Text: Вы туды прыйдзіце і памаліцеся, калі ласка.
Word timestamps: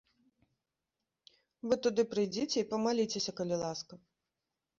Вы 1.67 1.77
туды 1.89 2.01
прыйдзіце 2.15 2.57
і 2.63 2.65
памаліцеся, 2.73 3.31
калі 3.43 3.55
ласка. 3.67 3.93